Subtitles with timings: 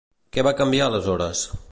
[0.37, 1.47] Què va canviar aleshores?